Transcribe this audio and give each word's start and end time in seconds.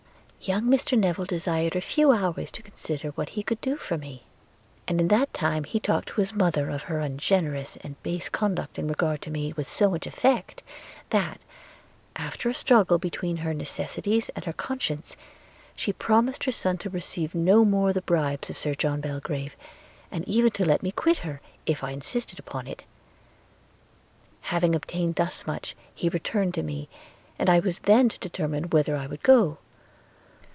–Young 0.51 0.63
Mr 0.63 0.97
Newill 0.99 1.27
desired 1.27 1.75
a 1.75 1.81
few 1.81 2.11
hours 2.11 2.49
to 2.49 2.63
consider 2.63 3.09
what 3.09 3.29
he 3.29 3.43
could 3.43 3.61
do 3.61 3.77
for 3.77 3.95
me; 3.95 4.23
and 4.87 4.99
in 4.99 5.07
that 5.09 5.31
time 5.35 5.65
he 5.65 5.79
talked 5.79 6.07
to 6.07 6.19
his 6.19 6.33
mother 6.33 6.67
of 6.71 6.81
her 6.81 6.99
ungenerous 6.99 7.77
and 7.81 8.01
base 8.01 8.27
conduct 8.27 8.79
in 8.79 8.87
regard 8.87 9.21
to 9.21 9.29
me, 9.29 9.53
with 9.53 9.67
so 9.67 9.91
much 9.91 10.07
effect, 10.07 10.63
that, 11.11 11.39
after 12.15 12.49
a 12.49 12.55
struggle 12.55 12.97
between 12.97 13.37
her 13.37 13.53
necessities 13.53 14.29
and 14.29 14.45
her 14.45 14.53
conscience, 14.53 15.15
she 15.75 15.93
promised 15.93 16.45
her 16.45 16.51
son 16.51 16.75
to 16.79 16.89
receive 16.89 17.35
no 17.35 17.63
more 17.63 17.93
the 17.93 18.01
bribes 18.01 18.49
of 18.49 18.57
Sir 18.57 18.73
John 18.73 18.99
Belgrave, 18.99 19.55
and 20.09 20.27
even 20.27 20.49
to 20.53 20.65
let 20.65 20.81
me 20.81 20.91
quit 20.91 21.17
her, 21.19 21.39
if 21.67 21.83
I 21.83 21.91
insisted 21.91 22.39
upon 22.39 22.65
it. 22.65 22.83
Having 24.41 24.73
obtained 24.73 25.17
thus 25.17 25.45
much, 25.45 25.75
he 25.93 26.09
returned 26.09 26.55
to 26.55 26.63
me, 26.63 26.89
and 27.37 27.47
I 27.47 27.59
was 27.59 27.77
then 27.77 28.09
to 28.09 28.17
determine 28.17 28.71
whither 28.71 28.97
I 28.97 29.05
would 29.05 29.21
go. 29.21 29.59